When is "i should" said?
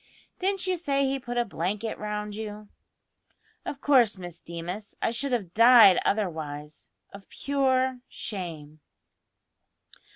4.99-5.31